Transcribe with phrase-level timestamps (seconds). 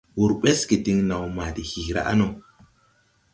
[0.17, 2.27] Wǔr ɓɛsge diŋ naw ma de hiiraʼ no.